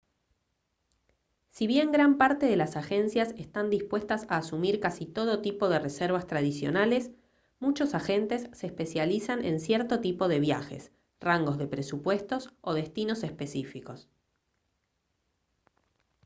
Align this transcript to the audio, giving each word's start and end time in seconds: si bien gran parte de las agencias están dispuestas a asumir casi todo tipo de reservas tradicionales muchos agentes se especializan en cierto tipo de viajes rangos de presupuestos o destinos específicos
si 1.51 1.67
bien 1.67 1.91
gran 1.91 2.17
parte 2.17 2.47
de 2.47 2.55
las 2.55 2.75
agencias 2.75 3.35
están 3.37 3.69
dispuestas 3.69 4.25
a 4.29 4.37
asumir 4.37 4.79
casi 4.79 5.05
todo 5.05 5.43
tipo 5.43 5.69
de 5.69 5.77
reservas 5.77 6.25
tradicionales 6.25 7.11
muchos 7.59 7.93
agentes 7.93 8.49
se 8.53 8.65
especializan 8.65 9.45
en 9.45 9.59
cierto 9.59 9.99
tipo 10.01 10.27
de 10.27 10.39
viajes 10.39 10.91
rangos 11.19 11.59
de 11.59 11.67
presupuestos 11.67 12.51
o 12.61 12.73
destinos 12.73 13.21
específicos 13.23 14.09